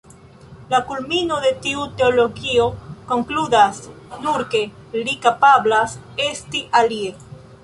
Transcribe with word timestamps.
La 0.69 0.77
kulmino 0.91 1.35
de 1.43 1.51
tiu 1.65 1.83
teologio 1.99 2.65
konkludas 3.11 3.83
nur 4.25 4.45
ke 4.55 4.63
“Li 5.03 5.15
kapablas 5.27 5.95
esti 6.31 6.65
alie”. 6.83 7.15